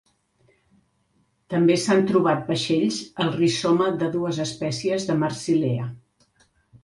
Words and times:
També 1.53 1.75
s'han 1.81 1.99
trobat 2.11 2.41
vaixells 2.47 2.97
al 3.25 3.29
rizoma 3.35 3.89
de 4.01 4.09
dues 4.15 4.39
espècies 4.47 5.05
de 5.11 5.17
"Marsilea". 5.25 5.85